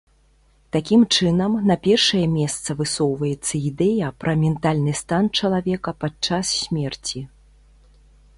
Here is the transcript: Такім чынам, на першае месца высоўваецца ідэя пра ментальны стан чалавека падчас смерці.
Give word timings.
Такім 0.75 1.01
чынам, 1.17 1.57
на 1.71 1.75
першае 1.87 2.21
месца 2.37 2.77
высоўваецца 2.79 3.53
ідэя 3.69 4.07
пра 4.25 4.33
ментальны 4.45 4.93
стан 5.01 5.23
чалавека 5.39 5.95
падчас 6.07 6.45
смерці. 6.65 7.19